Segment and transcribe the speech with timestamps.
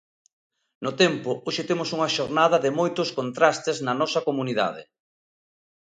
[0.85, 4.83] No tempo, hoxe temos unha xornada de moitos contrastes na nosa comunidade.